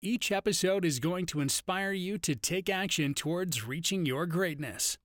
[0.00, 4.96] Each episode is going to inspire you to take action towards reaching your greatness.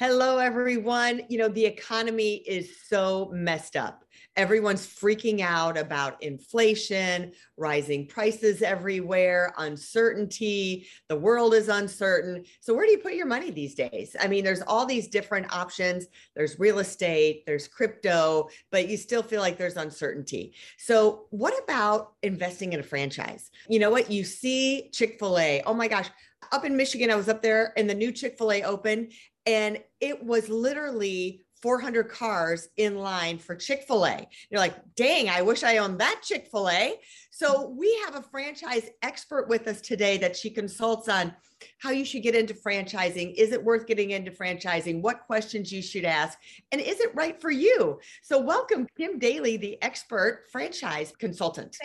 [0.00, 1.22] Hello, everyone.
[1.28, 4.04] You know, the economy is so messed up.
[4.34, 10.88] Everyone's freaking out about inflation, rising prices everywhere, uncertainty.
[11.08, 12.44] The world is uncertain.
[12.58, 14.16] So, where do you put your money these days?
[14.18, 16.06] I mean, there's all these different options.
[16.34, 20.54] There's real estate, there's crypto, but you still feel like there's uncertainty.
[20.76, 23.52] So, what about investing in a franchise?
[23.68, 24.10] You know what?
[24.10, 25.62] You see Chick fil A.
[25.64, 26.10] Oh my gosh.
[26.52, 29.08] Up in Michigan, I was up there and the new Chick fil A open,
[29.46, 34.28] and it was literally 400 cars in line for Chick fil A.
[34.50, 37.00] You're like, dang, I wish I owned that Chick fil A.
[37.30, 41.34] So we have a franchise expert with us today that she consults on
[41.78, 43.32] how you should get into franchising.
[43.34, 45.00] Is it worth getting into franchising?
[45.00, 46.38] What questions you should ask?
[46.70, 47.98] And is it right for you?
[48.22, 51.78] So welcome, Kim Daly, the expert franchise consultant.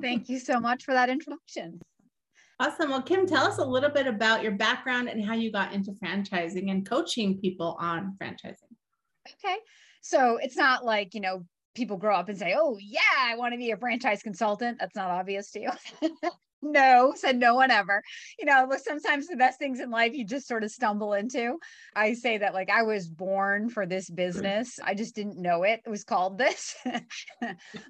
[0.00, 1.80] Thank you so much for that introduction.
[2.60, 2.90] Awesome.
[2.90, 5.92] Well, Kim, tell us a little bit about your background and how you got into
[5.92, 8.70] franchising and coaching people on franchising
[9.44, 9.56] okay.
[10.02, 11.44] So it's not like, you know,
[11.74, 14.78] people grow up and say, oh, yeah, I want to be a franchise consultant.
[14.80, 15.70] That's not obvious to you.
[16.62, 18.02] no, said no one ever.
[18.38, 21.58] You know, sometimes the best things in life you just sort of stumble into.
[21.94, 24.78] I say that like I was born for this business.
[24.82, 25.80] I just didn't know it.
[25.84, 26.76] It was called this.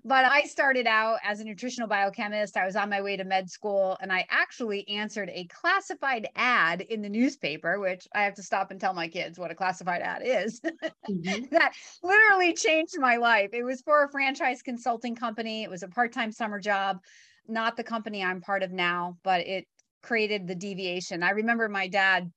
[0.04, 2.56] but I started out as a nutritional biochemist.
[2.56, 6.82] I was on my way to med school and I actually answered a classified ad
[6.82, 10.02] in the newspaper, which I have to stop and tell my kids what a classified
[10.02, 10.60] ad is.
[10.60, 11.44] mm-hmm.
[11.50, 13.50] that literally changed my life.
[13.52, 15.64] It was for a franchise consulting company.
[15.64, 17.00] It was a part-time summer job
[17.50, 19.66] not the company I'm part of now, but it
[20.02, 21.22] created the deviation.
[21.22, 22.30] I remember my dad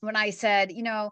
[0.00, 1.10] when I said, you know,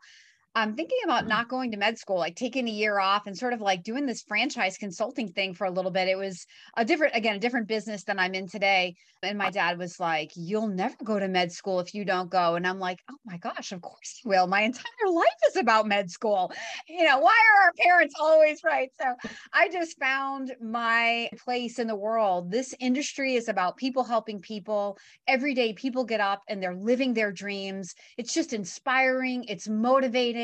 [0.55, 1.29] I'm thinking about mm.
[1.29, 4.07] not going to med school, like taking a year off and sort of like doing
[4.07, 6.09] this franchise consulting thing for a little bit.
[6.09, 6.45] It was
[6.77, 8.97] a different, again, a different business than I'm in today.
[9.23, 12.57] And my dad was like, You'll never go to med school if you don't go.
[12.57, 14.47] And I'm like, Oh my gosh, of course you will.
[14.47, 16.53] My entire life is about med school.
[16.89, 18.91] You know, why are our parents always right?
[19.01, 19.15] So
[19.53, 22.51] I just found my place in the world.
[22.51, 24.99] This industry is about people helping people.
[25.29, 27.95] Every day, people get up and they're living their dreams.
[28.17, 30.40] It's just inspiring, it's motivating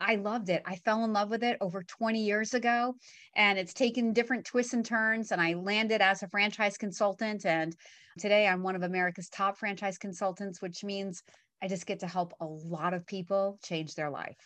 [0.00, 0.62] I loved it.
[0.64, 2.94] I fell in love with it over 20 years ago,
[3.36, 5.30] and it's taken different twists and turns.
[5.30, 7.44] And I landed as a franchise consultant.
[7.44, 7.76] And
[8.18, 11.22] today I'm one of America's top franchise consultants, which means
[11.62, 14.38] I just get to help a lot of people change their life.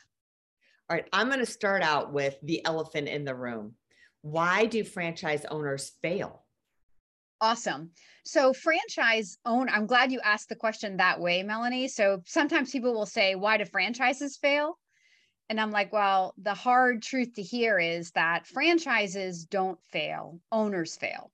[0.91, 3.74] All right, I'm going to start out with the elephant in the room.
[4.22, 6.44] Why do franchise owners fail?
[7.44, 7.91] Awesome.
[8.25, 11.88] So, franchise own, I'm glad you asked the question that way, Melanie.
[11.88, 14.78] So, sometimes people will say, Why do franchises fail?
[15.50, 20.97] And I'm like, Well, the hard truth to hear is that franchises don't fail, owners
[20.97, 21.31] fail.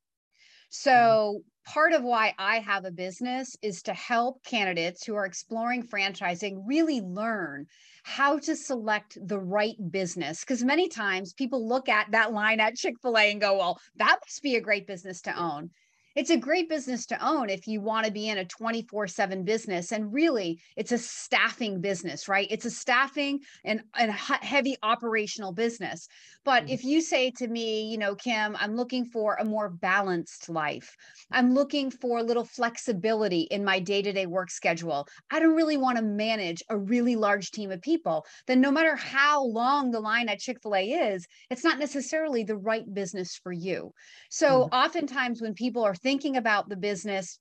[0.71, 1.73] So, mm-hmm.
[1.73, 6.65] part of why I have a business is to help candidates who are exploring franchising
[6.67, 7.67] really learn
[8.03, 10.41] how to select the right business.
[10.41, 13.79] Because many times people look at that line at Chick fil A and go, Well,
[13.95, 15.71] that must be a great business to own
[16.17, 19.45] it's a great business to own if you want to be in a 24 7
[19.45, 19.93] business.
[19.93, 22.47] And really, it's a staffing business, right?
[22.51, 26.09] It's a staffing and, and heavy operational business.
[26.45, 26.73] But mm-hmm.
[26.73, 30.97] if you say to me, you know, Kim, I'm looking for a more balanced life,
[31.31, 35.55] I'm looking for a little flexibility in my day to day work schedule, I don't
[35.55, 39.91] really want to manage a really large team of people, then no matter how long
[39.91, 43.93] the line at Chick fil A is, it's not necessarily the right business for you.
[44.31, 44.75] So mm-hmm.
[44.75, 47.39] oftentimes when people are thinking about the business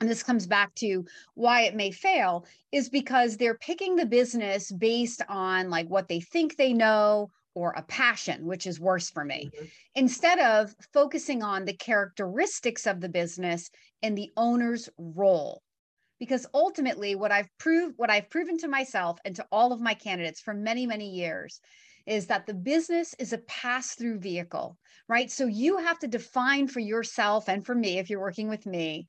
[0.00, 4.70] and this comes back to why it may fail is because they're picking the business
[4.70, 9.24] based on like what they think they know or a passion which is worse for
[9.24, 9.64] me mm-hmm.
[9.94, 13.70] instead of focusing on the characteristics of the business
[14.02, 15.62] and the owner's role
[16.20, 19.94] because ultimately what i've proved what i've proven to myself and to all of my
[19.94, 21.60] candidates for many many years
[22.06, 24.76] is that the business is a pass through vehicle,
[25.08, 25.30] right?
[25.30, 29.06] So you have to define for yourself and for me, if you're working with me,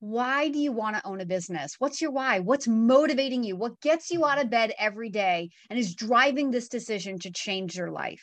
[0.00, 1.76] why do you want to own a business?
[1.78, 2.38] What's your why?
[2.40, 3.56] What's motivating you?
[3.56, 4.42] What gets you out mm-hmm.
[4.42, 8.22] of bed every day and is driving this decision to change your life?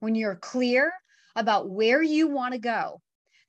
[0.00, 0.92] When you're clear
[1.36, 3.00] about where you want to go,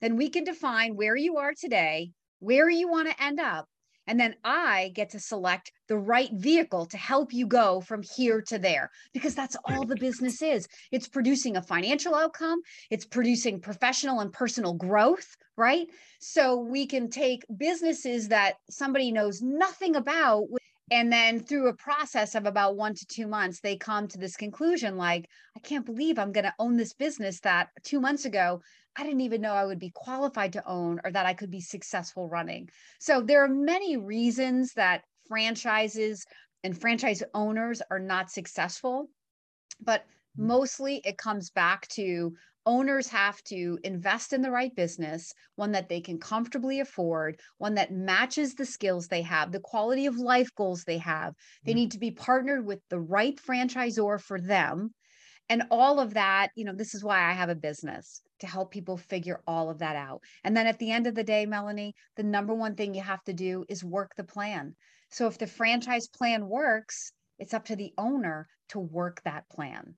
[0.02, 3.66] then we can define where you are today, where you want to end up.
[4.08, 8.42] And then I get to select the right vehicle to help you go from here
[8.44, 10.68] to there because that's all the business is.
[10.92, 15.88] It's producing a financial outcome, it's producing professional and personal growth, right?
[16.20, 20.48] So we can take businesses that somebody knows nothing about
[20.92, 24.36] and then through a process of about one to two months they come to this
[24.36, 28.62] conclusion like i can't believe i'm going to own this business that two months ago
[28.98, 31.62] i didn't even know i would be qualified to own or that i could be
[31.62, 32.70] successful running
[33.00, 36.26] so there are many reasons that franchises
[36.64, 39.08] and franchise owners are not successful
[39.82, 40.48] but mm-hmm.
[40.48, 42.34] mostly it comes back to
[42.66, 47.76] owners have to invest in the right business, one that they can comfortably afford, one
[47.76, 51.34] that matches the skills they have, the quality of life goals they have.
[51.64, 51.80] They mm-hmm.
[51.80, 54.94] need to be partnered with the right franchisor for them.
[55.50, 58.72] And all of that, you know, this is why I have a business to help
[58.72, 60.22] people figure all of that out.
[60.44, 63.24] And then at the end of the day, Melanie, the number one thing you have
[63.24, 64.76] to do is work the plan.
[65.10, 69.96] So if the franchise plan works, it's up to the owner to work that plan.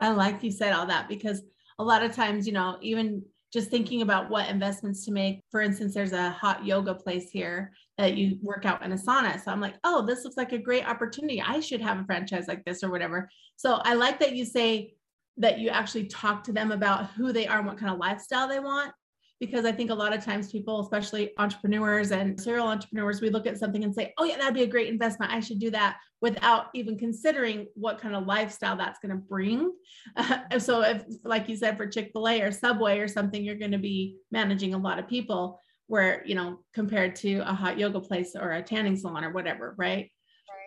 [0.00, 1.42] I like you said all that because
[1.80, 5.40] a lot of times, you know, even just thinking about what investments to make.
[5.50, 9.42] For instance, there's a hot yoga place here that you work out in a sauna.
[9.42, 11.42] So I'm like, oh, this looks like a great opportunity.
[11.42, 13.28] I should have a franchise like this or whatever.
[13.56, 14.94] So I like that you say
[15.38, 18.48] that you actually talk to them about who they are and what kind of lifestyle
[18.48, 18.92] they want
[19.40, 23.46] because I think a lot of times people, especially entrepreneurs and serial entrepreneurs, we look
[23.46, 25.32] at something and say, oh, yeah, that'd be a great investment.
[25.32, 29.72] I should do that without even considering what kind of lifestyle that's going to bring.
[30.16, 33.54] Uh, so, if, like you said, for Chick fil A or Subway or something, you're
[33.54, 37.78] going to be managing a lot of people where, you know, compared to a hot
[37.78, 40.10] yoga place or a tanning salon or whatever, right?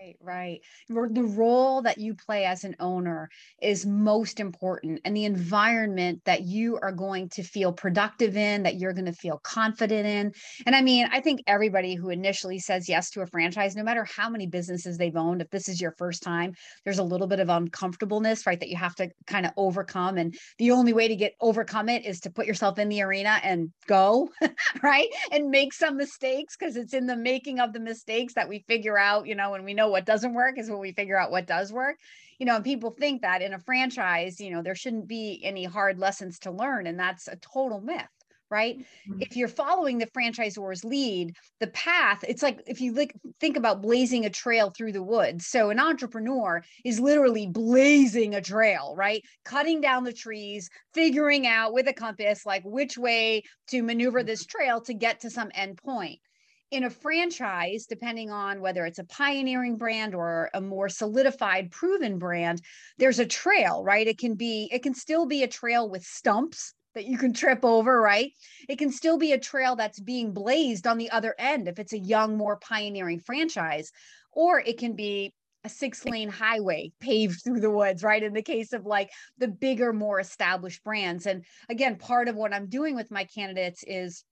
[0.02, 0.62] Right, right.
[0.90, 3.30] The role that you play as an owner
[3.62, 8.80] is most important, and the environment that you are going to feel productive in, that
[8.80, 10.32] you're going to feel confident in.
[10.66, 14.04] And I mean, I think everybody who initially says yes to a franchise, no matter
[14.06, 17.40] how many businesses they've owned, if this is your first time, there's a little bit
[17.40, 20.18] of uncomfortableness, right, that you have to kind of overcome.
[20.18, 23.40] And the only way to get overcome it is to put yourself in the arena
[23.44, 24.30] and go,
[24.82, 28.66] right, and make some mistakes because it's in the making of the mistakes that we
[28.68, 31.32] figure out, you know, and we know what doesn't work is when we figure out
[31.32, 31.98] what does work.
[32.40, 35.64] You know and people think that in a franchise you know there shouldn't be any
[35.64, 38.08] hard lessons to learn and that's a total myth
[38.50, 38.80] right?
[38.80, 39.22] Mm-hmm.
[39.22, 43.82] if you're following the franchisor's lead the path it's like if you like think about
[43.82, 45.48] blazing a trail through the woods.
[45.48, 49.24] So an entrepreneur is literally blazing a trail right?
[49.46, 54.46] Cutting down the trees figuring out with a compass like which way to maneuver this
[54.46, 56.20] trail to get to some end point
[56.72, 62.18] in a franchise, depending on whether it's a pioneering brand or a more solidified, proven
[62.18, 62.62] brand,
[62.98, 64.08] there's a trail, right?
[64.08, 67.64] It can be, it can still be a trail with stumps that you can trip
[67.64, 68.32] over, right?
[68.70, 71.94] It can still be a trail that's being blazed on the other end if it's
[71.94, 73.92] a young, more pioneering franchise,
[74.32, 75.34] or it can be
[75.64, 78.24] a six lane highway paved through the woods, right?
[78.24, 81.26] In the case of like the bigger, more established brands.
[81.28, 84.24] And again, part of what I'm doing with my candidates is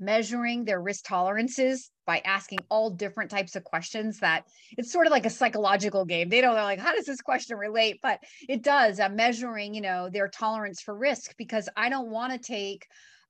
[0.00, 4.44] measuring their risk tolerances by asking all different types of questions that
[4.76, 6.28] it's sort of like a psychological game.
[6.28, 8.00] They don't know like how does this question relate?
[8.02, 12.32] But it does i'm measuring you know their tolerance for risk because i don't want
[12.32, 12.86] to take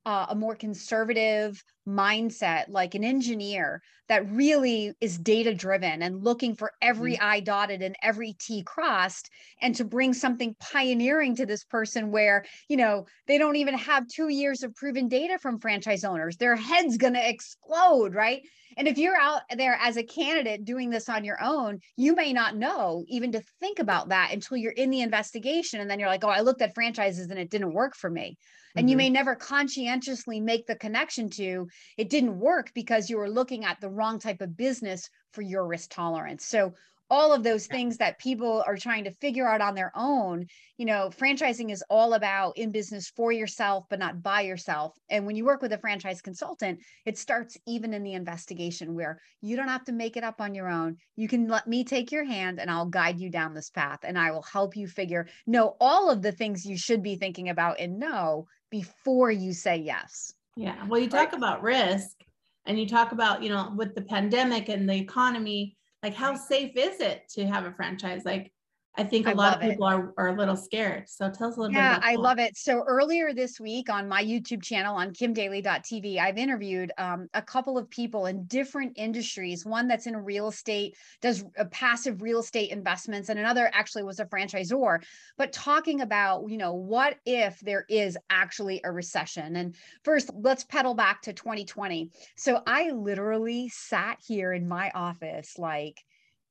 [0.06, 6.54] uh, a more conservative mindset, like an engineer that really is data driven and looking
[6.56, 7.24] for every mm-hmm.
[7.24, 9.30] I dotted and every T crossed,
[9.62, 14.08] and to bring something pioneering to this person where, you know, they don't even have
[14.08, 16.36] two years of proven data from franchise owners.
[16.36, 18.42] Their head's going to explode, right?
[18.76, 22.32] And if you're out there as a candidate doing this on your own, you may
[22.32, 25.80] not know even to think about that until you're in the investigation.
[25.80, 28.36] And then you're like, oh, I looked at franchises and it didn't work for me
[28.76, 28.90] and mm-hmm.
[28.90, 33.64] you may never conscientiously make the connection to it didn't work because you were looking
[33.64, 36.46] at the wrong type of business for your risk tolerance.
[36.46, 36.74] So
[37.10, 40.46] all of those things that people are trying to figure out on their own
[40.78, 44.96] you know franchising is all about in business for yourself but not by yourself.
[45.10, 49.20] And when you work with a franchise consultant it starts even in the investigation where
[49.42, 50.96] you don't have to make it up on your own.
[51.16, 54.18] You can let me take your hand and i'll guide you down this path and
[54.18, 57.80] i will help you figure know all of the things you should be thinking about
[57.80, 60.32] and know before you say yes.
[60.60, 60.86] Yeah.
[60.88, 61.38] Well, you talk right.
[61.38, 62.18] about risk
[62.66, 66.76] and you talk about, you know, with the pandemic and the economy, like how safe
[66.76, 68.26] is it to have a franchise?
[68.26, 68.52] Like,
[68.96, 71.08] I think a I lot of people are, are a little scared.
[71.08, 72.04] So tell us a little yeah, bit.
[72.04, 72.56] Yeah, I love it.
[72.56, 77.78] So earlier this week on my YouTube channel on kimdaly.tv, I've interviewed um, a couple
[77.78, 79.64] of people in different industries.
[79.64, 84.26] One that's in real estate, does passive real estate investments, and another actually was a
[84.26, 85.02] franchisor.
[85.38, 89.54] But talking about, you know, what if there is actually a recession?
[89.54, 92.10] And first, let's pedal back to 2020.
[92.36, 96.02] So I literally sat here in my office like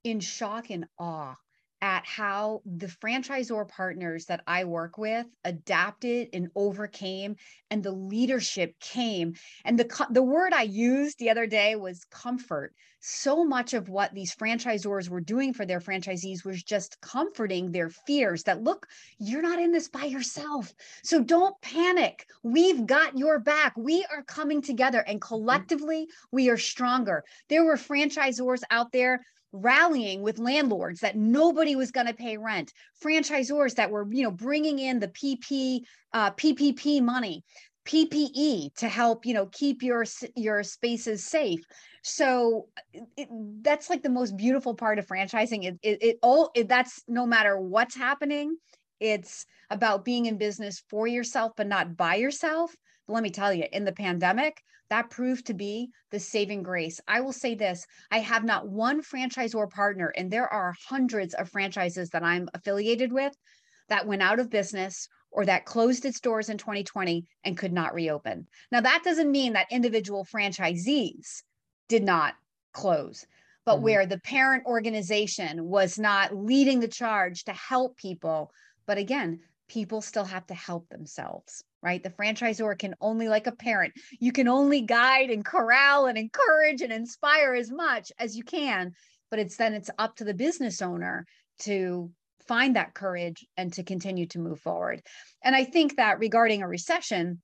[0.06, 1.36] in shock and awe
[1.82, 7.36] at how the franchisor partners that I work with adapted and overcame
[7.72, 9.36] and the leadership came.
[9.64, 12.74] And the the word I used the other day was comfort.
[13.02, 17.90] So much of what these franchisors were doing for their franchisees was just comforting their
[17.90, 18.88] fears that look
[19.20, 20.74] you're not in this by yourself.
[21.04, 22.26] So don't panic.
[22.44, 23.74] We've got your back.
[23.78, 25.28] We are coming together and mm-hmm.
[25.28, 27.24] collectively we are stronger.
[27.48, 29.22] There were franchisors out there
[29.52, 32.72] rallying with landlords that nobody was going to pay rent
[33.04, 35.82] franchisors that were you know bringing in the pp
[36.14, 37.44] uh, ppp money
[37.90, 41.62] ppe to help you know keep your your spaces safe.
[42.04, 42.68] So
[43.18, 43.28] it,
[43.62, 45.66] that's like the most beautiful part of franchising.
[45.66, 48.56] It, it, it all it, that's no matter what's happening
[49.00, 52.76] it's about being in business for yourself but not by yourself.
[53.08, 57.00] But let me tell you in the pandemic that proved to be the saving grace.
[57.08, 61.50] I will say this I have not one franchisor partner, and there are hundreds of
[61.50, 63.34] franchises that I'm affiliated with
[63.90, 67.94] that went out of business or that closed its doors in 2020 and could not
[67.94, 68.48] reopen.
[68.72, 71.44] Now, that doesn't mean that individual franchisees
[71.88, 72.34] did not
[72.74, 73.26] close,
[73.66, 73.84] but mm-hmm.
[73.84, 78.52] where the parent organization was not leading the charge to help people.
[78.88, 82.04] But again, people still have to help themselves right?
[82.04, 86.82] The franchisor can only, like a parent, you can only guide and corral and encourage
[86.82, 88.94] and inspire as much as you can.
[89.30, 91.26] But it's then it's up to the business owner
[91.60, 92.12] to
[92.48, 95.02] find that courage and to continue to move forward.
[95.44, 97.42] And I think that regarding a recession,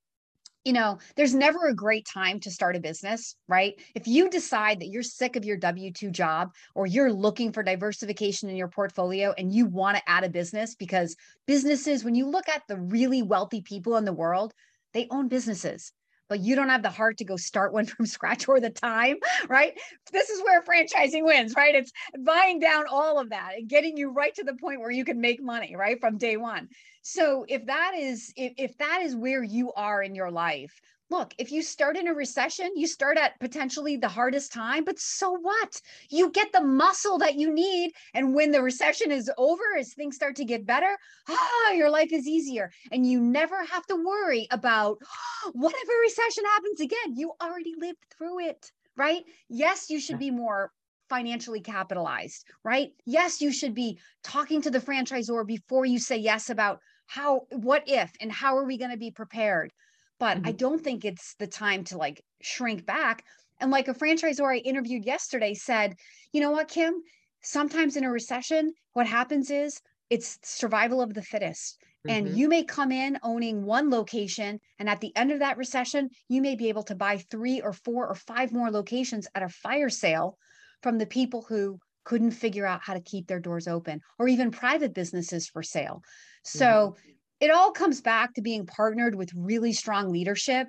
[0.66, 3.76] you know, there's never a great time to start a business, right?
[3.94, 7.62] If you decide that you're sick of your W 2 job or you're looking for
[7.62, 12.28] diversification in your portfolio and you want to add a business, because businesses, when you
[12.28, 14.54] look at the really wealthy people in the world,
[14.94, 15.94] they own businesses
[16.30, 19.18] but you don't have the heart to go start one from scratch or the time,
[19.48, 19.80] right?
[20.12, 21.76] This is where franchising wins, right?
[21.76, 25.06] It's buying down all of that and getting you right to the point where you
[25.06, 26.00] can make money, right?
[26.00, 26.70] From day one.
[27.02, 30.80] So if that is if, if that is where you are in your life,
[31.10, 35.00] look, if you start in a recession, you start at potentially the hardest time, but
[35.00, 35.82] so what?
[36.10, 37.92] You get the muscle that you need.
[38.14, 40.98] And when the recession is over, as things start to get better,
[41.30, 42.72] ah, your life is easier.
[42.92, 44.98] And you never have to worry about
[45.54, 47.16] what if a recession happens again?
[47.16, 49.24] You already lived through it, right?
[49.50, 50.72] Yes, you should be more
[51.10, 52.90] financially capitalized, right?
[53.06, 57.84] Yes, you should be talking to the franchisor before you say yes about how, what
[57.86, 59.72] if, and how are we going to be prepared?
[60.20, 60.48] But mm-hmm.
[60.48, 63.24] I don't think it's the time to like shrink back.
[63.60, 65.96] And like a franchisor I interviewed yesterday said,
[66.34, 66.96] you know what, Kim?
[67.42, 71.78] Sometimes in a recession, what happens is it's survival of the fittest.
[72.08, 72.10] Mm-hmm.
[72.10, 76.10] And you may come in owning one location, and at the end of that recession,
[76.28, 79.50] you may be able to buy three or four or five more locations at a
[79.50, 80.38] fire sale
[80.84, 84.52] from the people who couldn't figure out how to keep their doors open, or even
[84.52, 86.04] private businesses for sale.
[86.44, 87.15] So mm-hmm
[87.46, 90.68] it all comes back to being partnered with really strong leadership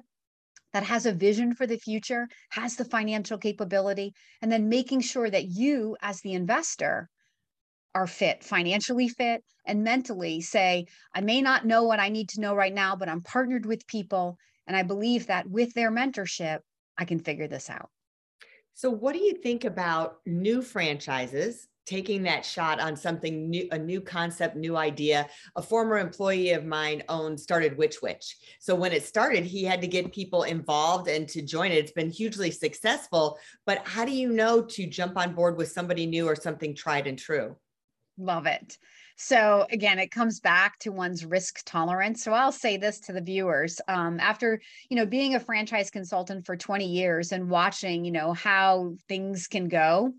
[0.74, 5.30] that has a vision for the future, has the financial capability, and then making sure
[5.30, 7.08] that you, as the investor,
[7.94, 12.42] are fit, financially fit, and mentally say, I may not know what I need to
[12.42, 14.36] know right now, but I'm partnered with people.
[14.66, 16.58] And I believe that with their mentorship,
[16.98, 17.88] I can figure this out.
[18.74, 23.78] So, what do you think about new franchises taking that shot on something new, a
[23.78, 25.28] new concept, new idea.
[25.54, 28.36] A former employee of mine owned started Which Wich.
[28.58, 31.78] So when it started, he had to get people involved and to join it.
[31.78, 33.38] It's been hugely successful.
[33.64, 37.06] But how do you know to jump on board with somebody new or something tried
[37.06, 37.56] and true?
[38.18, 38.76] Love it.
[39.18, 42.22] So again, it comes back to one's risk tolerance.
[42.22, 46.44] So I'll say this to the viewers: um, after you know being a franchise consultant
[46.44, 50.12] for 20 years and watching, you know how things can go,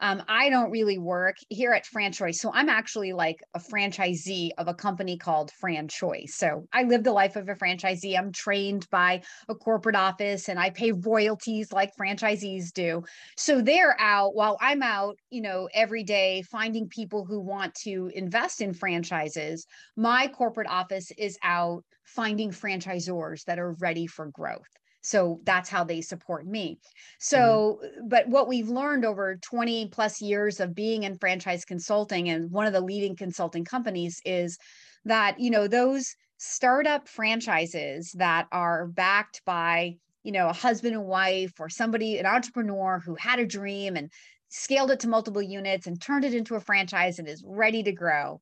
[0.00, 2.36] um, I don't really work here at FranChoice.
[2.36, 6.30] So I'm actually like a franchisee of a company called FranChoice.
[6.30, 8.18] So I live the life of a franchisee.
[8.18, 13.02] I'm trained by a corporate office and I pay royalties like franchisees do.
[13.36, 18.10] So they're out while I'm out, you know, every day finding people who want to
[18.14, 19.66] invest in franchises.
[19.96, 24.68] My corporate office is out finding franchisors that are ready for growth.
[25.04, 26.78] So that's how they support me.
[27.20, 28.08] So, mm-hmm.
[28.08, 32.66] but what we've learned over 20 plus years of being in franchise consulting and one
[32.66, 34.56] of the leading consulting companies is
[35.04, 41.04] that, you know, those startup franchises that are backed by, you know, a husband and
[41.04, 44.10] wife or somebody, an entrepreneur who had a dream and
[44.48, 47.92] scaled it to multiple units and turned it into a franchise and is ready to
[47.92, 48.40] grow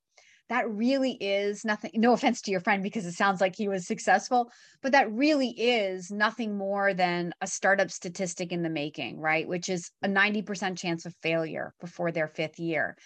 [0.52, 3.86] that really is nothing no offense to your friend because it sounds like he was
[3.86, 4.50] successful
[4.82, 9.48] but that really is nothing more than a startup statistic in the making right?
[9.48, 12.96] Which is a 90% chance of failure before their fifth year.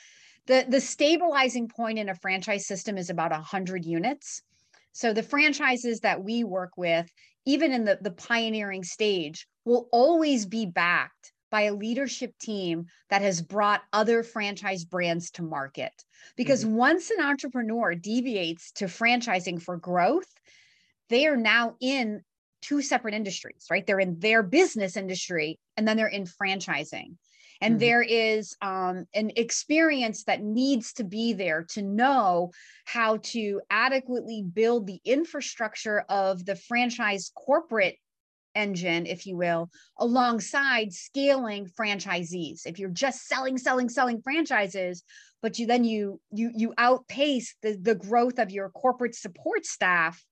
[0.46, 4.42] The the stabilizing point in a franchise system is about 100 units.
[4.92, 7.08] So the franchises that we work with
[7.44, 13.22] even in the the pioneering stage will always be backed by a leadership team that
[13.22, 15.92] has brought other franchise brands to market.
[16.36, 16.76] Because mm-hmm.
[16.76, 20.32] once an entrepreneur deviates to franchising for growth,
[21.08, 22.22] they are now in
[22.62, 23.86] two separate industries, right?
[23.86, 27.16] They're in their business industry and then they're in franchising.
[27.60, 27.78] And mm-hmm.
[27.78, 32.50] there is um, an experience that needs to be there to know
[32.84, 37.96] how to adequately build the infrastructure of the franchise corporate
[38.56, 42.62] engine, if you will, alongside scaling franchisees.
[42.66, 45.04] If you're just selling, selling, selling franchises,
[45.42, 50.24] but you then you you you outpace the, the growth of your corporate support staff,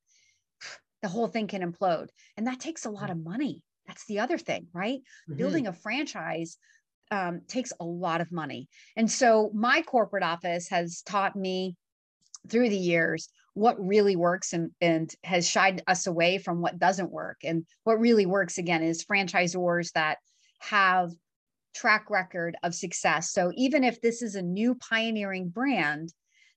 [1.03, 2.09] the whole thing can implode.
[2.37, 3.63] And that takes a lot of money.
[3.87, 5.01] That's the other thing, right?
[5.29, 5.37] Mm-hmm.
[5.37, 6.57] Building a franchise
[7.11, 8.69] um, takes a lot of money.
[8.97, 11.77] And so my corporate office has taught me
[12.49, 17.11] through the years what really works and, and has shied us away from what doesn't
[17.11, 17.39] work.
[17.45, 20.19] And what really works again is franchisors that
[20.61, 21.13] have
[21.75, 23.33] track record of success.
[23.33, 26.13] So even if this is a new pioneering brand,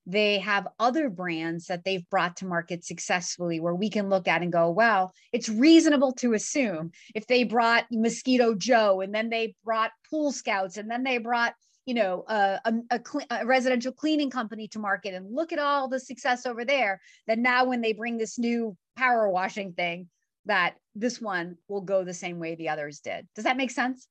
[0.08, 4.42] they have other brands that they've brought to market successfully where we can look at
[4.42, 9.56] and go, well, it's reasonable to assume if they brought Mosquito Joe and then they
[9.66, 11.54] brought Pool Scouts and then they brought
[11.88, 15.58] you know uh, um, a, a, a, residential cleaning company to market and look at
[15.58, 20.08] all the success over there that now when they bring this new power washing thing
[20.46, 23.28] that this one will go the same way the others did.
[23.36, 24.08] Does that make sense?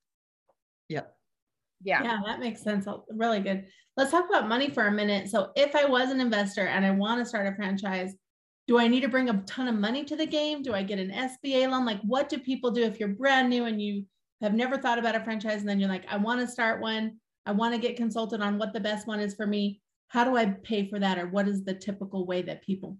[0.88, 1.14] Yep
[1.82, 2.02] yeah.
[2.02, 2.88] Yeah that makes sense.
[2.88, 3.66] Oh, really good.
[3.96, 5.28] Let's talk about money for a minute.
[5.28, 8.14] So if i was an investor and i want to start a franchise
[8.66, 10.62] do i need to bring a ton of money to the game?
[10.62, 11.84] Do i get an sba loan?
[11.84, 14.06] Like what do people do if you're brand new and you
[14.40, 17.16] have never thought about a franchise and then you're like i want to start one
[17.46, 19.80] I want to get consulted on what the best one is for me.
[20.08, 21.18] How do I pay for that?
[21.18, 22.98] Or what is the typical way that people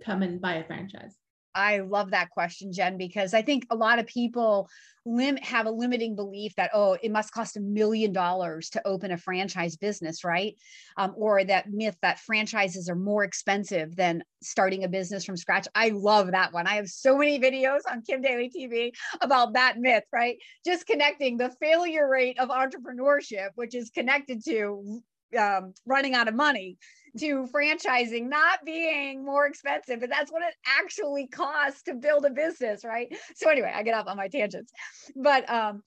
[0.00, 1.16] come and buy a franchise?
[1.54, 4.68] I love that question, Jen, because I think a lot of people
[5.06, 9.12] lim- have a limiting belief that, oh, it must cost a million dollars to open
[9.12, 10.56] a franchise business, right?
[10.96, 15.68] Um, or that myth that franchises are more expensive than starting a business from scratch.
[15.74, 16.66] I love that one.
[16.66, 20.38] I have so many videos on Kim Daly TV about that myth, right?
[20.64, 25.02] Just connecting the failure rate of entrepreneurship, which is connected to
[25.38, 26.78] um, running out of money
[27.18, 32.30] to franchising not being more expensive, but that's what it actually costs to build a
[32.30, 33.14] business, right?
[33.36, 34.72] So anyway, I get off on my tangents,
[35.16, 35.82] but um,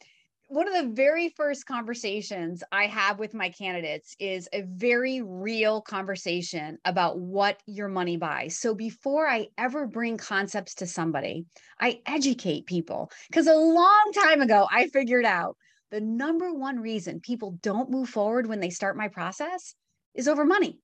[0.50, 5.82] one of the very first conversations I have with my candidates is a very real
[5.82, 8.58] conversation about what your money buys.
[8.58, 11.46] So before I ever bring concepts to somebody,
[11.82, 15.58] I educate people because a long time ago I figured out
[15.92, 19.76] the number one reason people don't move forward when they start my process
[20.16, 20.80] is over money.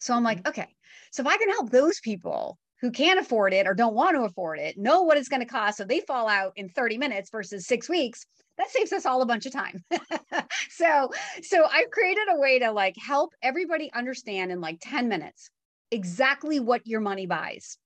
[0.00, 0.48] So I'm like, mm-hmm.
[0.48, 0.74] okay,
[1.12, 4.22] so if I can help those people who can't afford it or don't want to
[4.22, 7.30] afford it know what it's going to cost so they fall out in 30 minutes
[7.30, 8.24] versus six weeks
[8.58, 9.84] that saves us all a bunch of time
[10.70, 11.10] so
[11.42, 15.50] so i've created a way to like help everybody understand in like 10 minutes
[15.90, 17.76] exactly what your money buys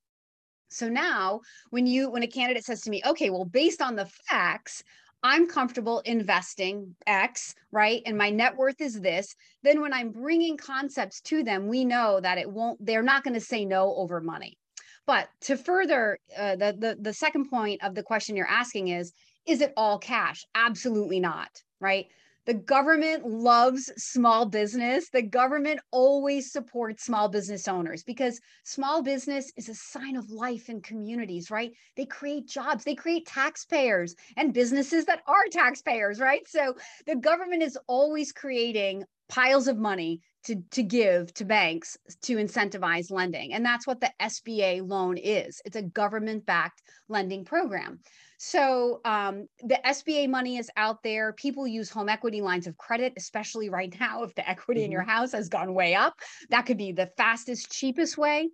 [0.70, 4.06] so now when you when a candidate says to me okay well based on the
[4.28, 4.82] facts
[5.24, 8.02] I'm comfortable investing X, right?
[8.04, 9.34] And my net worth is this.
[9.62, 13.32] Then when I'm bringing concepts to them, we know that it won't, they're not going
[13.32, 14.58] to say no over money.
[15.06, 19.12] But to further uh, the, the the second point of the question you're asking is,
[19.46, 20.44] is it all cash?
[20.54, 22.06] Absolutely not, right?
[22.46, 25.08] The government loves small business.
[25.08, 30.68] The government always supports small business owners because small business is a sign of life
[30.68, 31.72] in communities, right?
[31.96, 36.46] They create jobs, they create taxpayers and businesses that are taxpayers, right?
[36.46, 36.74] So
[37.06, 43.10] the government is always creating piles of money to, to give to banks to incentivize
[43.10, 43.54] lending.
[43.54, 48.00] And that's what the SBA loan is it's a government backed lending program.
[48.38, 51.32] So um, the SBA money is out there.
[51.32, 54.86] People use home equity lines of credit, especially right now if the equity mm-hmm.
[54.86, 55.10] in your mm-hmm.
[55.10, 56.14] house has gone way up.
[56.50, 58.48] That could be the fastest, cheapest way.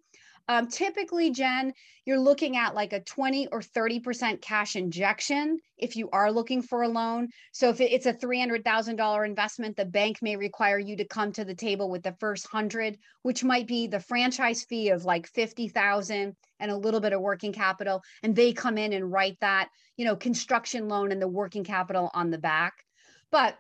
[0.51, 1.73] Um, typically, Jen,
[2.05, 6.83] you're looking at like a 20 or 30% cash injection if you are looking for
[6.83, 7.29] a loan.
[7.53, 11.55] So if it's a $300,000 investment, the bank may require you to come to the
[11.55, 16.71] table with the first 100, which might be the franchise fee of like 50,000 and
[16.73, 20.17] a little bit of working capital and they come in and write that, you know,
[20.17, 22.73] construction loan and the working capital on the back.
[23.31, 23.57] But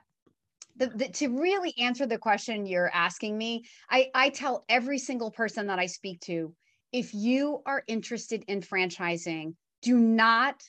[0.74, 5.30] the, the, to really answer the question you're asking me, I, I tell every single
[5.30, 6.52] person that I speak to
[6.92, 10.62] if you are interested in franchising, do not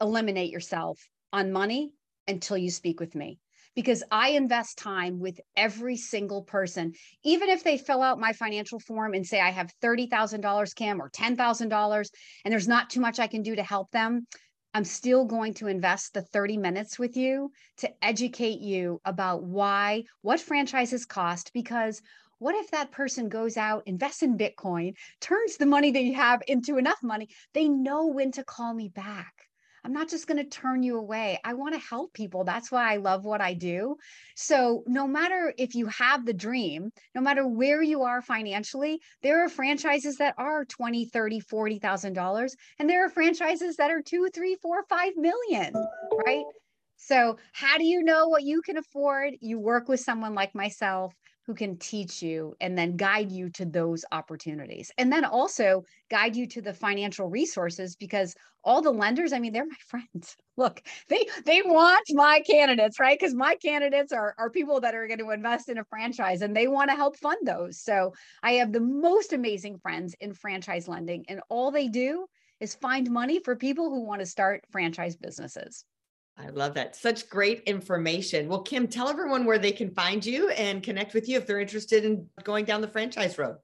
[0.00, 0.98] eliminate yourself
[1.32, 1.92] on money
[2.26, 3.38] until you speak with me
[3.76, 6.92] because I invest time with every single person.
[7.24, 11.10] Even if they fill out my financial form and say, I have $30,000, Kim, or
[11.10, 12.08] $10,000,
[12.44, 14.26] and there's not too much I can do to help them,
[14.72, 20.04] I'm still going to invest the 30 minutes with you to educate you about why,
[20.22, 22.00] what franchises cost, because
[22.40, 26.78] what if that person goes out, invests in Bitcoin, turns the money they have into
[26.78, 27.28] enough money?
[27.54, 29.32] They know when to call me back.
[29.84, 31.38] I'm not just going to turn you away.
[31.44, 32.44] I want to help people.
[32.44, 33.96] That's why I love what I do.
[34.36, 39.44] So, no matter if you have the dream, no matter where you are financially, there
[39.44, 44.28] are franchises that are 20, 30, 40,000 dollars, and there are franchises that are two,
[44.34, 45.72] three, four, five million,
[46.26, 46.44] right?
[46.96, 49.34] So, how do you know what you can afford?
[49.40, 51.14] You work with someone like myself
[51.50, 54.92] who can teach you and then guide you to those opportunities.
[54.98, 59.52] And then also guide you to the financial resources because all the lenders, I mean,
[59.52, 60.36] they're my friends.
[60.56, 63.18] Look, they they want my candidates, right?
[63.18, 66.54] Because my candidates are, are people that are going to invest in a franchise and
[66.54, 67.80] they want to help fund those.
[67.80, 72.26] So I have the most amazing friends in franchise lending, and all they do
[72.60, 75.84] is find money for people who want to start franchise businesses.
[76.42, 76.96] I love that.
[76.96, 78.48] Such great information.
[78.48, 81.60] Well, Kim, tell everyone where they can find you and connect with you if they're
[81.60, 83.56] interested in going down the franchise road.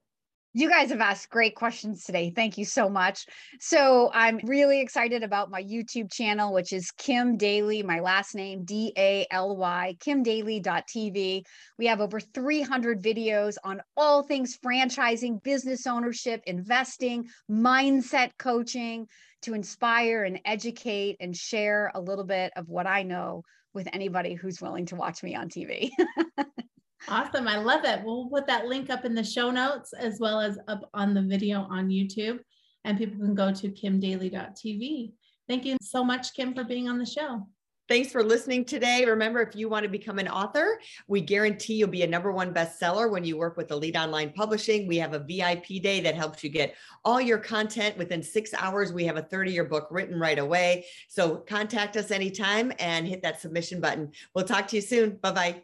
[0.56, 2.32] You guys have asked great questions today.
[2.34, 3.26] Thank you so much.
[3.60, 8.64] So, I'm really excited about my YouTube channel, which is Kim Daly, my last name,
[8.64, 11.44] D A L Y, kimdaly.tv.
[11.78, 19.08] We have over 300 videos on all things franchising, business ownership, investing, mindset coaching
[19.42, 23.42] to inspire and educate and share a little bit of what I know
[23.74, 25.90] with anybody who's willing to watch me on TV.
[27.08, 27.48] awesome.
[27.48, 28.02] I love it.
[28.04, 31.22] We'll put that link up in the show notes as well as up on the
[31.22, 32.40] video on YouTube.
[32.84, 35.12] And people can go to kimdaly.tv.
[35.48, 37.46] Thank you so much, Kim, for being on the show.
[37.88, 39.04] Thanks for listening today.
[39.04, 42.52] Remember, if you want to become an author, we guarantee you'll be a number one
[42.52, 44.88] bestseller when you work with Elite Online Publishing.
[44.88, 48.92] We have a VIP day that helps you get all your content within six hours.
[48.92, 50.86] We have a 30 year book written right away.
[51.08, 54.10] So contact us anytime and hit that submission button.
[54.34, 55.18] We'll talk to you soon.
[55.22, 55.62] Bye-bye.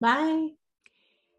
[0.00, 0.57] Bye.